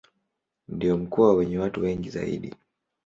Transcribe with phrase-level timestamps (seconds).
[0.67, 2.55] Ndio mkoa wenye watu wengi zaidi.